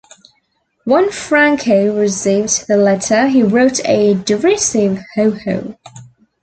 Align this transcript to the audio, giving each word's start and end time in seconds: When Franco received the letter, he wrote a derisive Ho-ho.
When 0.83 1.11
Franco 1.11 1.95
received 1.95 2.65
the 2.67 2.75
letter, 2.75 3.27
he 3.27 3.43
wrote 3.43 3.85
a 3.87 4.15
derisive 4.15 4.97
Ho-ho. 5.13 5.77